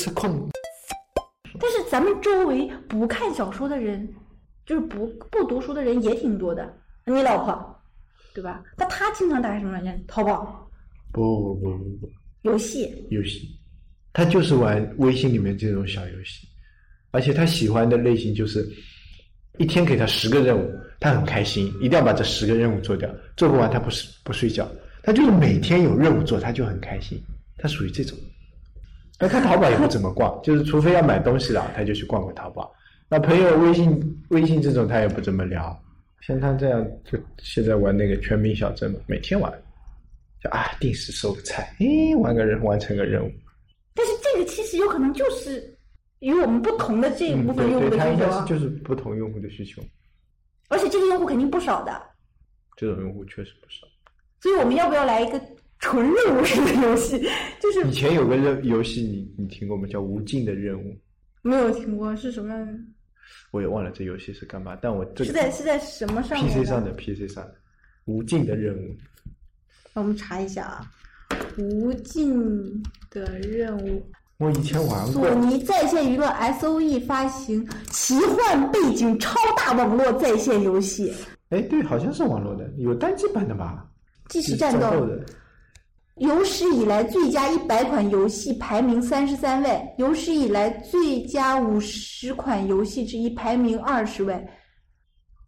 [0.00, 0.48] 吃空。
[1.60, 4.08] 但是咱们周围不看小说的人，
[4.64, 6.74] 就是不不读书的人也挺多的。
[7.04, 7.82] 你老婆，
[8.34, 8.62] 对吧？
[8.78, 10.02] 那她经常打开什么软件？
[10.06, 10.66] 淘宝。
[11.12, 12.10] 不不不不不，
[12.42, 13.06] 游戏。
[13.10, 13.46] 游戏，
[14.12, 16.46] 他就是玩微信里面这种小游戏，
[17.10, 18.66] 而且他喜欢的类型就是
[19.58, 24.66] 一天给他十个任务，他很开心，一定要把这十个任务做掉，做不完他不是不睡觉，
[25.02, 27.20] 他就是每天有任务做，他就很开心，
[27.58, 28.16] 他属于这种。
[29.20, 32.72] 那他淘宝也不怎么逛，就是除非要买东西了，他就去逛个淘宝。
[33.08, 35.78] 那朋友微信微信这种他也不怎么聊，
[36.22, 39.52] 像他这样就现在玩那个全民小镇嘛，每天玩。
[40.42, 43.30] 就啊，定时收个菜，诶，玩个人完成个任务。
[43.92, 45.76] 但是这个其实有可能就是
[46.20, 49.82] 与我们不同的这一部分用户的需求啊，就是不同用户的需求。
[50.70, 52.00] 而且这个用户肯定不少的。
[52.74, 53.86] 这种用户确实不少。
[54.40, 55.38] 所以我们要不要来一个
[55.80, 57.18] 纯任务式的游戏？
[57.60, 59.88] 就是以前有个任游戏，你你听过吗？
[59.88, 60.92] 叫《无尽的任务》。
[61.42, 62.54] 没有听过，是什么？
[63.50, 67.52] 我也忘了这游戏是干嘛，但我这是在是在什么上？PC 上的 PC 上的
[68.04, 68.78] 《无尽的任务》。
[69.92, 70.90] 那我们查一下啊，
[71.64, 73.88] 《无尽的任务》。
[74.38, 75.12] 我以前玩过。
[75.12, 76.26] 索尼在线娱乐
[76.60, 81.12] SOE 发行奇幻背景超大网络在线游戏。
[81.48, 83.86] 哎，对，好像是网络的，有单机版的吧？
[84.28, 85.08] 即时战斗。
[86.20, 94.38] 有史以来最佳一百款游戏排名三十三位，有史以来最佳五十款游戏之一排名二十位。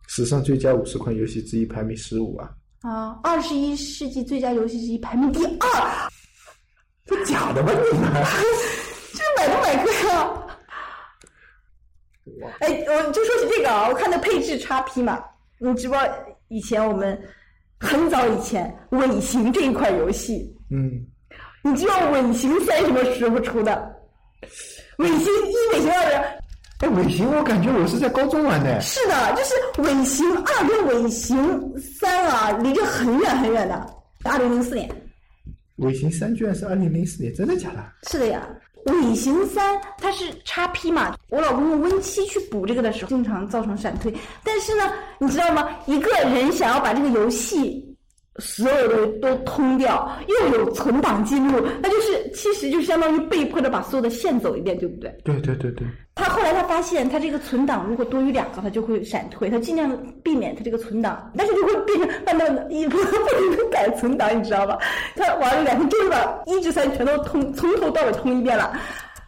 [0.08, 2.50] 史上最佳五十款游戏之一排名十五啊。
[2.80, 6.08] 啊，二十一世纪最佳游戏之一排名第二，
[7.04, 7.70] 这假的吧？
[7.70, 8.10] 你们
[9.12, 10.46] 这买不买贵啊？
[12.60, 15.22] 哎，我就说起这个啊，我看那配置差 P 嘛，
[15.58, 16.08] 你知不知道
[16.48, 17.20] 以前我们
[17.78, 21.04] 很早以前尾行这一款游戏，嗯，
[21.62, 23.94] 你知道尾行三什么时候出的？
[24.96, 26.42] 尾行一、尾行二。
[26.78, 28.80] 哎，尾行我感觉我是在高中玩的。
[28.80, 33.86] 是的，就是尾行二跟尾行三啊，离着很远很远的。
[34.24, 34.88] 二零零四年。
[35.76, 37.84] 尾行三居然是二零零四年，真的假的？
[38.10, 38.48] 是的呀，
[38.86, 44.12] 尾行三它是叉 P 嘛，我老公用 Win 七去补这个的时候，经常造成闪退。
[44.42, 45.68] 但是呢，你知道吗？
[45.86, 47.91] 一个人想要把这个游戏。
[48.38, 55.14] 所有的都通掉，又有存档记录，那就是其实就相当于被迫的把所有的线走一遍，对不对？
[55.22, 55.86] 对对对对。
[56.14, 59.90] 他后来他发现，他这个存档如果多于两个，他就会闪退，他尽量
[60.22, 64.78] 避免他这个存档，但是就会变成慢慢的一不不停的改存档，你知道吧？
[65.16, 68.78] 他玩了两天，终于把一至三全都通，从头到尾通一遍了，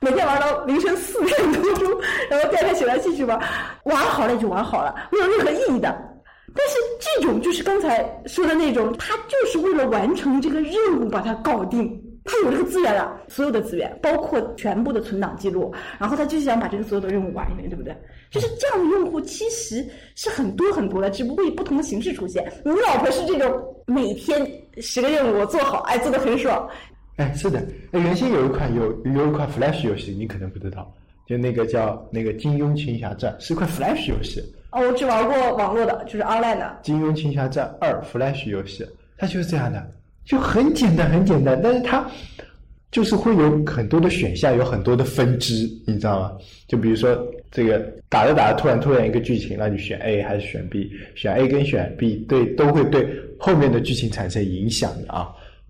[0.01, 1.91] 每天玩到凌晨四点多钟，
[2.31, 3.39] 然后第二天醒来继续玩，
[3.85, 6.14] 玩好了也就玩好了，没有任何意义的。
[6.53, 12.01] 但是这种就是刚才说的那种，他就是为了完成这个任务把它搞定。
[12.27, 17.95] 他有这个资源了，所有的资源，包括全部的存档记录，然后他就是想把这个所有的任务完一遍，对不对？
[18.31, 22.51] 就是这样的用户其实是很多很多的，只不过以不同的形式出现。
[22.65, 24.41] 你老婆是这种每天
[24.79, 26.67] 十个任务我做好，哎，做的很爽。
[27.17, 27.59] 哎，是的，
[27.93, 30.91] 哎，原先有一款有有一款 Flash 游戏，你可能不知道，
[31.27, 34.43] 就那个叫那个《金庸群侠传》，是一块 Flash 游戏。
[34.71, 38.85] 哦，我只玩过网络的，就是 online 的《金庸群侠传二》Flash 游戏，
[39.17, 39.91] 它就是这样的，
[40.25, 42.05] 就很简单，很简单，但是它
[42.91, 46.33] 就是会有很多的选项，有很多的分支，你知道吗？
[46.67, 47.17] 就比如说
[47.51, 50.91] 这个打着打着，突然突然一个剧情，让你选 A 还是选 B？
[51.15, 53.09] 选 A 跟选 B 对都会对
[53.39, 55.29] 后面的剧情产生影响的啊，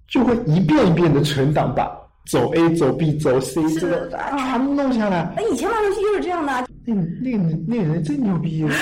[0.08, 1.94] 就会一遍一遍的存档把
[2.30, 4.08] 走 A 走 B 走 C 这个
[4.38, 5.32] 全部弄下来。
[5.36, 6.52] 那以前玩游戏就是这样的。
[6.86, 7.36] 那那
[7.66, 8.66] 那人真牛逼！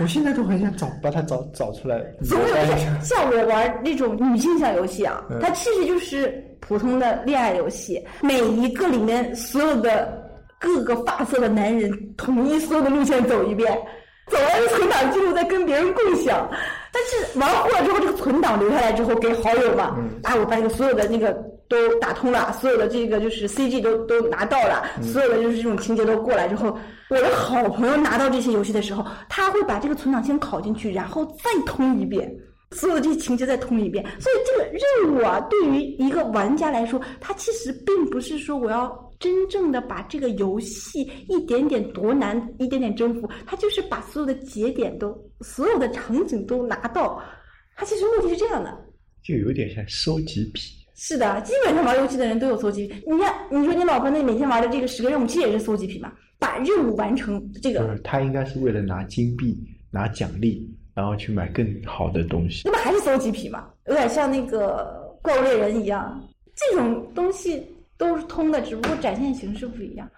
[0.00, 2.00] 我现在都很想找把他找找出来。
[2.24, 2.46] 总有
[3.02, 8.02] 像我玩那种女性向游戏啊，它其实就是普通的恋爱游戏。
[8.22, 10.16] 每一个里面所有的
[10.58, 13.70] 各个发色的男人，统一所有的路线走一遍，
[14.28, 16.48] 走完存档记录再跟别人共享。
[16.90, 21.36] 但是玩过了之后，这个存档留下来之后给好友嘛，啊，我把这个所有的那个。
[21.68, 26.76] 都打通了，所有的这个就是 CG 都都拿到了，所有的就是这种情节都过来之后，
[27.10, 32.32] 我的好朋友拿到这些游戏的时候，他会把这个存档先拷进去，然后再通一遍，
[32.70, 34.04] 所有的这些情节再通一遍。
[34.20, 47.22] 所以这个任务啊，对于一个玩家来说，他其实并不是说我要真正的把这个游戏一点点夺难，一点点征服，他就是把所有的节点都、所有的场景都拿到。
[47.74, 48.74] 他其实目的是这样的，
[49.22, 50.75] 就有点像收集癖。
[50.98, 52.90] 是的，基本上玩游戏的人都有搜集。
[53.06, 56.10] 你看，你说你老婆那每天玩的这个十个任务，其实也是搜集癖嘛？
[56.38, 57.98] 把任务完成，这个。
[58.02, 59.56] 他应该是为了拿金币、
[59.90, 62.62] 拿奖励，然后去买更好的东西。
[62.64, 63.68] 那不还是搜集癖嘛？
[63.86, 66.18] 有点像那个怪物猎人一样，
[66.54, 67.62] 这种东西
[67.98, 70.10] 都是通的，只不过展现形式不一样。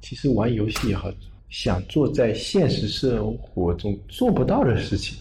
[0.00, 1.12] 其实玩游戏也好，
[1.50, 5.14] 想做在现实生活中做不到的事情。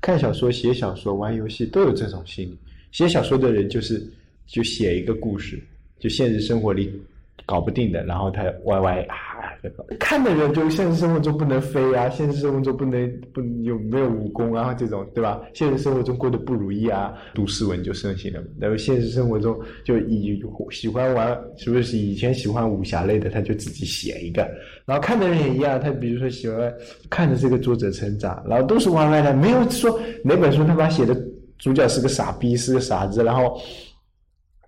[0.00, 2.58] 看小说、写小说、玩游戏都有这种心理。
[2.90, 4.02] 写小说的人就是
[4.46, 5.58] 就写一个故事，
[5.98, 6.92] 就现实生活里
[7.46, 9.16] 搞不定的，然后他歪歪啊，
[9.62, 15.40] 这个看的人就现实生活中不能飞啊，现实生活中不能不有没有武功啊这种，对吧？
[15.54, 18.42] 现实生活中过得不如意啊，读诗文就盛行了。
[18.58, 20.38] 然后现实生活中就以
[20.70, 24.46] 喜欢玩，是不是以前喜欢武侠类的，他就自己写一个。
[24.84, 26.72] 然后看的人也一样，他比如说喜欢
[27.08, 31.14] 看着这个作者成长，然后都是歪歪的，没有说哪本书他把写的
[31.58, 33.60] 主角是个傻逼，是个傻子，然后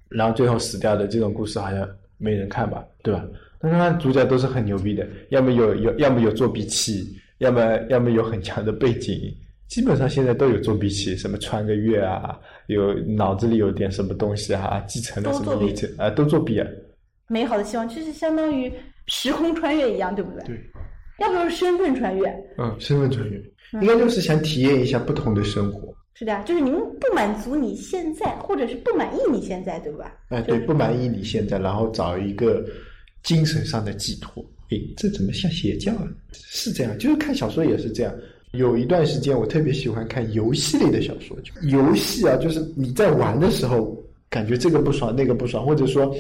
[0.08, 1.88] 然后最后死掉的这种故事好像
[2.18, 3.24] 没人看吧，对吧？
[3.60, 7.06] 但是他主角都是很牛逼的，要么有有，要么有作弊器，
[7.38, 9.20] 要么要么有很强的背景，
[9.68, 16.66] 基本上现在都有作弊器，什么穿个越啊，有脑子里有点什么东西啊，继承了什么东西啊，都作弊啊。
[17.28, 18.72] 美好的希望就是相当于
[19.06, 20.44] 时空穿越一样，对不对？
[20.46, 20.60] 对。
[21.18, 22.26] 要不就是身份穿越。
[22.56, 23.38] 嗯，身份穿越，
[23.82, 25.94] 应该就是想体验一下不同的生活。
[26.20, 30.12] 是的，就是您不满足你现在，或者是不满意你现在，对吧？
[30.28, 32.62] 哎，对，不满意你现在，然后找一个
[33.22, 34.44] 精神上的寄托。
[34.68, 36.06] 哎，这怎么像邪教啊？
[36.34, 38.14] 是这样，就是看小说也是这样。
[38.52, 41.34] 有一段时间，我特别喜欢看游戏类的小说。
[41.62, 43.96] 游戏啊，就是你在玩的时候，
[44.28, 46.14] 感觉这个不爽，那个不爽，或者说。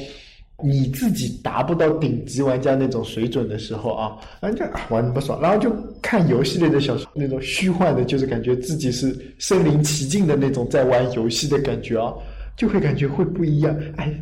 [0.62, 5.70] 你自己达不到顶级玩家那种水准的时候啊，反正玩的不爽，然后就
[6.00, 12.12] 看游戏类的小说，那种虚幻的，就是感觉自己是身临其境的那种在玩游戏的感觉啊，
[12.56, 13.76] 就会感觉会不一样。
[13.96, 14.12] 哎，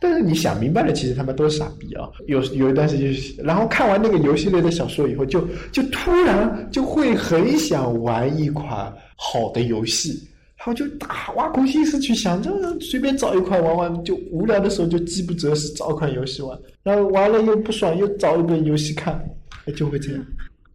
[0.00, 2.08] 但是你想明白了，其实他们都是傻逼啊。
[2.26, 3.14] 有有一段时间，
[3.44, 10.26] 然后看完那个游戏类的小说以后，就就突然就会很想玩一款好的游戏。
[10.60, 19.18] 然后就大挖空心思去想，就随便找一款玩玩，就无聊的时候就饥不择食找款游戏玩，然后玩了又不爽，又找一本游戏看，
[19.74, 20.22] 就会这样。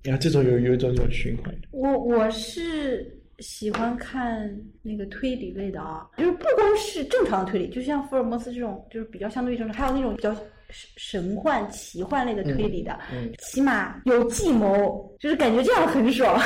[0.04, 1.54] 你看这种有有一种这种循环。
[1.70, 4.52] 我我是喜欢看
[4.82, 10.36] 那个推理类的啊，就是不光是正常的推理，就像福尔摩斯这种，就是比较相对于正常，还有那种比较。
[10.70, 12.98] 神幻、奇幻类的推理的，
[13.40, 16.40] 起码有计谋，就是感觉这样很爽。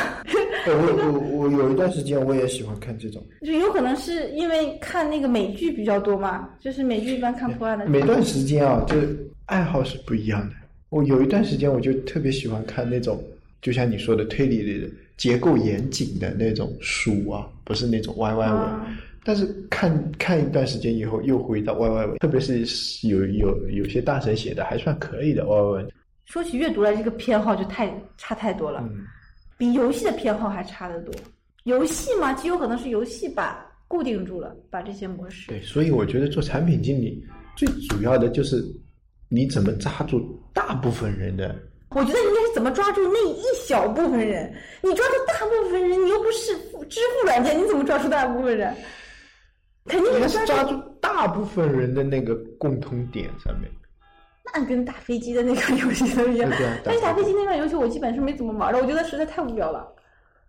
[0.66, 7.88] 我我我有一段时间我也喜欢看这种，就有可能是因为看那个美剧比较多嘛，就是美剧一般看破案的。
[7.88, 10.56] 每段时间啊，就是爱好是不一样的。
[10.90, 13.24] 我有一段时间我就特别喜欢看那种，
[13.62, 14.88] 就像你说的推理类的，
[15.18, 18.60] 结构严谨的那种书啊，不是那种歪歪文。
[19.30, 22.66] 但是看看一段时间以后，又回到 Y Y 文，特别是
[23.08, 25.88] 有有有些大神写的还算可以的 Y Y 文。
[26.26, 28.84] 说起阅读来，这个偏好就太差太多了，
[29.56, 31.14] 比游戏的偏好还差得多。
[31.66, 35.50] 游戏嘛，极有可能是游戏把固定住了，把这些模式。
[35.50, 37.24] 对，所以我觉得做产品经理
[37.56, 38.66] 最主要的就是
[39.28, 41.56] 你怎么抓住大部分人的。
[41.92, 44.52] 我觉得应该是怎么抓住那一小部分人？
[44.82, 46.52] 你抓住大部分人，你又不是
[46.88, 48.76] 支付软件，你怎么抓住大部分人？
[49.86, 53.70] 肯定是抓住大部分人的那个共通点上面。
[54.54, 56.52] 那跟打飞机的那个游戏都一样。
[56.84, 59.88] 但是打飞机那款游戏我基本是没怎么玩的，我觉得实在太无聊了。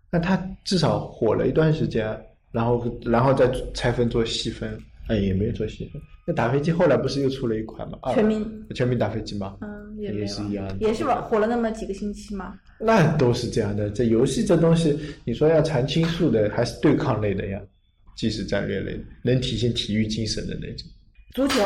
[0.09, 2.19] 那他至少火了一段时间，
[2.51, 6.01] 然后然后再拆分做细分，哎，也没有做细分。
[6.27, 7.97] 那打飞机后来不是又出了一款吗？
[8.13, 9.55] 全民全民打飞机吗？
[9.61, 12.53] 嗯，也是一样的，也是吧，火了那么几个星期吗？
[12.79, 13.89] 那都是这样的。
[13.91, 17.61] 这游戏这东西，你说要谈倾诉的，还是对抗类的呀？
[18.15, 20.87] 既是战略类，能体现体育精神的那种。
[21.33, 21.61] 足球，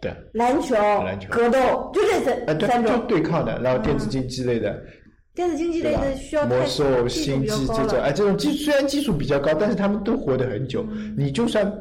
[0.00, 1.58] 对，篮球，篮球，格斗，
[1.92, 3.06] 就这三三种。
[3.08, 4.82] 对抗的，然后电子竞技类的。
[5.34, 10.86] 电子竞技类的需要魔兽、星际这种，哎，这种技虽然技术比较高，但是他们都活得很久。
[11.16, 11.72] 你就算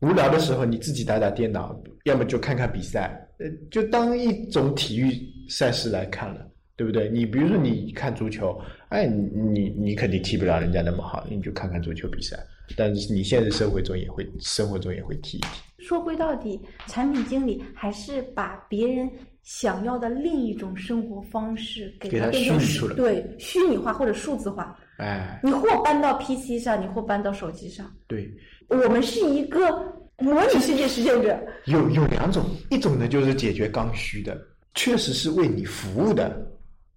[0.00, 5.12] 无聊的时候，你自己打打电脑，要么就看看比赛，呃，就当一种体育
[5.48, 6.46] 赛事来看了。
[6.80, 7.10] 对不对？
[7.10, 8.58] 你比如说，你看足球，
[8.88, 12.38] 哎，你你你肯定踢不了人家那么好，你就看看足球比赛。
[12.74, 15.48] 但是你现实生活中也会，生活中也会踢一踢。
[15.76, 19.10] 说归到底，产品经理还是把别人
[19.42, 24.74] 想要的另一种生活方式给他变成对虚拟化或者数字化。
[24.96, 27.94] 哎，你或搬到 PC 上，你或搬到手机上。
[28.06, 28.26] 对，
[28.68, 29.70] 我们是一个
[30.16, 31.38] 模拟世界实践者。
[31.66, 34.40] 有有两种，一种呢就是解决刚需的，
[34.74, 36.50] 确实是为你服务的。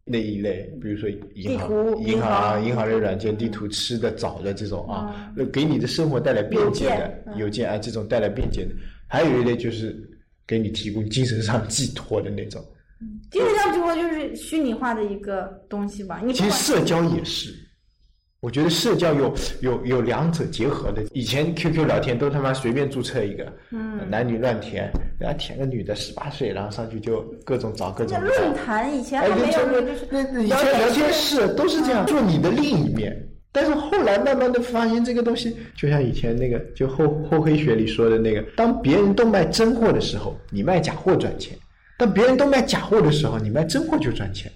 [0.05, 8.75] 那一类，比如说银行、银行、银行类软件、地图、吃的、找的这种啊，那给你的生活带来便捷的邮件啊，这种带来便捷的。
[9.07, 9.95] 还有一类就是
[10.45, 12.62] 给你提供精神上寄托的那种。
[13.31, 16.22] 精神上寄托就是虚拟化的一个东西吧？
[16.33, 17.53] 其实社交也是，
[18.43, 21.01] 我觉得社交有有有两者结合的。
[21.13, 28.17] 以前 QQ 聊天都他妈随便注册一个，嗯，男女乱填，然后填个女的十八岁，然后上去就各种找各种。
[28.19, 33.17] 那论坛以前还没有，就是那以前聊天室都是这样，做你的另一面。
[33.53, 41.55] 但是后来慢慢的发现这个东西，就像以前那个就厚厚黑学里说的那个，当别人都卖真货的时候，你卖假货赚钱；
[41.97, 44.51] 当别人都卖假货的时候，你卖真货就赚钱。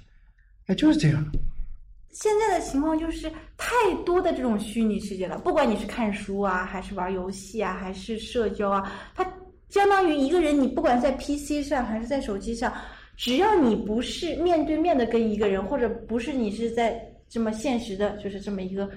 [0.65, 1.25] 哎，就是这样。
[2.12, 9.24] 现在的情况就是太多的这种虚拟世界了，不管你是看书啊，还是玩游戏啊，还是社交啊，它
[9.70, 12.74] 相当于一个人，你不管在 PC 上还是在手机上，
[13.16, 17.00] 只要你不是面对面的跟一个人，或者不是你是在
[17.30, 18.90] 这么现实的，就是这么一个。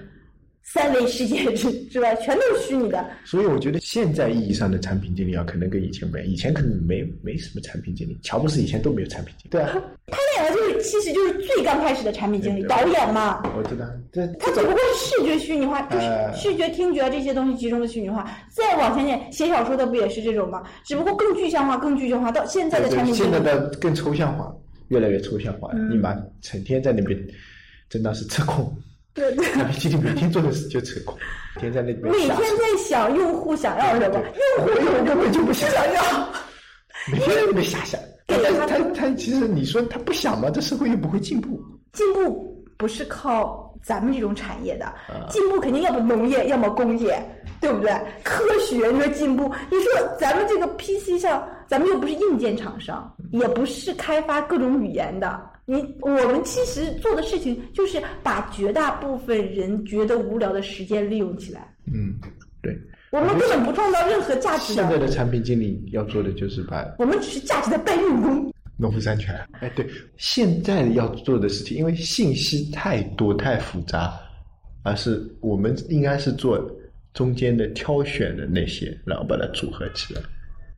[0.62, 2.14] 三维世界之之外？
[2.16, 3.10] 全都是虚拟的。
[3.24, 6.28] 所以我觉得现在意义上的产品经理啊，可能跟以前不一样。
[6.28, 9.50] 以前可能没没什么产品经理，乔布斯以前都没有产品经理。
[9.50, 9.72] 对啊，
[10.06, 13.42] 他那个就是其实就是最刚开始的产品经理，导演嘛。
[13.56, 18.24] 我知道，这他只不过是视觉虚拟化，就是视觉、听觉这些东西集中的虚拟化。
[18.50, 20.62] 再往前点，写小说的不也是这种吗？
[20.84, 22.30] 只不过更具象化、更具象化。
[22.30, 24.52] 到现在的产品经理，现在的更抽象化，
[24.88, 25.70] 越来越抽象化。
[25.90, 27.18] 你妈成天在那边，
[27.88, 28.74] 真的是测控。
[29.12, 31.18] 对对，产品经理每天做的事就扯空，
[31.58, 32.12] 天天在那边。
[32.14, 34.22] 每天在想用户想要什么，
[34.58, 36.28] 用户根本就不想要，
[37.10, 38.00] 每天在那边瞎想。
[38.30, 41.60] 他他他，其实你说他不想嘛，这社会又不会进步。
[41.92, 44.92] 进步不是靠咱们这种产业的，
[45.28, 47.20] 进步肯定要么农业，要么工业，
[47.60, 47.92] 对不对？
[48.22, 55.40] 科学你说进步，你说咱们这个 PC 上，咱们又不是硬件厂商，也不是开发各种语言的。
[55.66, 61.72] 你我们其实做的事情就是把绝大部分人觉得无聊的时间利用起来。
[61.92, 62.14] 嗯，
[62.60, 62.76] 对。
[63.12, 64.72] 我们根本不创造任何价值。
[64.72, 68.52] 现在的产品经理要做的就是把我们只是价值的搬运工。
[68.76, 69.34] 农夫山泉。
[69.60, 69.86] 哎，对，
[70.16, 74.18] 现在要做的事情，因为信息太多太复杂，
[74.84, 76.58] 而是我们应该是做
[77.12, 80.22] 中间的挑选的那些，然后把它组合起来，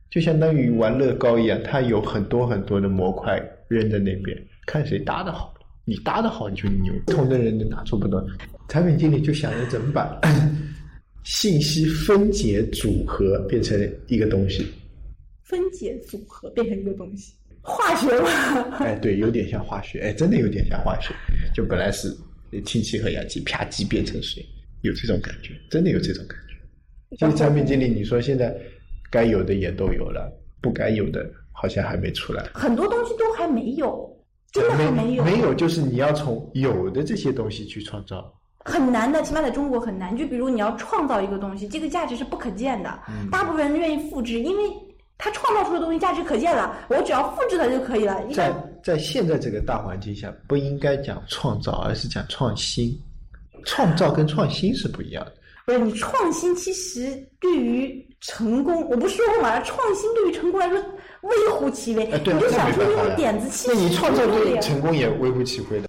[0.09, 4.37] 就相当于玩乐高一样，它有很多很多的模块扔在那边。
[4.65, 5.53] 看谁搭的好，
[5.85, 6.91] 你搭的好你就牛。
[7.05, 8.21] 不同的人能拿出不同。
[8.67, 10.19] 产品经理就想着怎么把
[11.23, 14.65] 信息分解组合变成一个东西。
[15.43, 18.29] 分解组合变成一个东西，化学吗？
[18.79, 21.13] 哎，对，有点像化学，哎，真的有点像化学。
[21.53, 22.15] 就本来是
[22.65, 24.43] 氢气和氧气，啪叽变成水，
[24.81, 27.17] 有这种感觉，真的有这种感觉。
[27.17, 28.55] 像产品经理，你说现在
[29.11, 32.43] 该有的也都有了，不该有的好像还没出来。
[32.53, 34.09] 很多东西都还没有。
[34.51, 38.31] 真的还没有，没有，就是你要从有的这些东西去创造，
[38.65, 40.15] 很难的，起码在中国很难。
[40.15, 42.99] 就比如你要创造一个东西，这个价值是不可见的，
[43.31, 44.63] 大部分人愿意复制，因为
[45.17, 48.21] 他创造出的东西价值可见了，我只要复制它就可以了。
[48.33, 48.53] 在
[48.83, 52.97] 在现在这个大环境下，不应该讲创造，而是讲创新。
[53.65, 55.33] 创造跟创新是不一样的。
[55.65, 59.59] 不是你创新，其实对于成功，我不说过吗？
[59.61, 60.77] 创新对于成功来说。
[61.21, 65.87] 微乎其微，你就想出一种点子，那你创造对成功也微乎其微的。